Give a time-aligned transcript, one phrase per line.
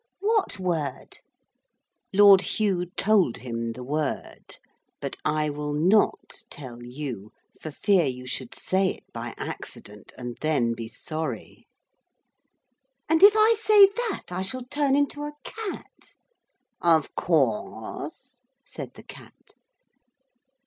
[0.19, 1.19] 'What word?'
[2.11, 4.57] Lord Hugh told him the word;
[4.99, 7.31] but I will not tell you,
[7.61, 11.67] for fear you should say it by accident and then be sorry.
[13.07, 16.15] 'And if I say that, I shall turn into a cat?'
[16.81, 19.53] 'Of course,' said the cat.